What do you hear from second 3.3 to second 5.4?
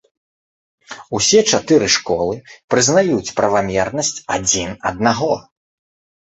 правамернасць адзін аднаго.